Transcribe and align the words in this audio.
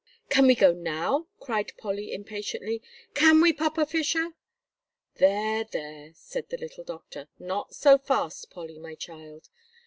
"Can 0.31 0.47
we 0.47 0.55
go 0.55 0.73
now?" 0.73 1.27
cried 1.39 1.73
Polly, 1.77 2.11
impatiently. 2.11 2.81
"Can 3.13 3.39
we, 3.39 3.53
Papa 3.53 3.85
Fisher?" 3.85 4.31
"There, 5.17 5.63
there," 5.63 6.09
said 6.15 6.49
the 6.49 6.57
little 6.57 6.83
doctor, 6.83 7.27
"not 7.37 7.75
so 7.75 7.99
fast, 7.99 8.49
Polly, 8.49 8.79
my 8.79 8.95
child. 8.95 9.49